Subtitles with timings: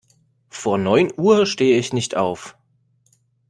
[0.49, 2.57] Vor neun Uhr stehe ich nicht auf.